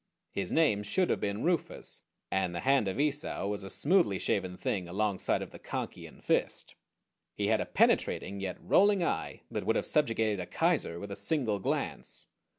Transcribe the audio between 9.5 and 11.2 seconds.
that would have subjugated a Kaiser with a